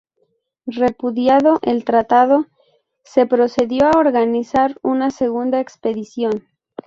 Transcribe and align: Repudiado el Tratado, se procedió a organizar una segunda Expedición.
Repudiado 0.65 1.59
el 1.61 1.85
Tratado, 1.85 2.47
se 3.03 3.27
procedió 3.27 3.85
a 3.85 3.99
organizar 3.99 4.79
una 4.81 5.11
segunda 5.11 5.59
Expedición. 5.61 6.47